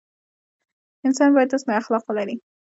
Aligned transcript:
انسان 1.07 1.29
باید 1.35 1.53
حسن 1.55 1.71
اخلاق 1.81 2.03
ولري. 2.07 2.35